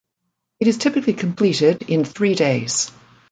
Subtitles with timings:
[0.59, 2.89] It is typically completed in three days.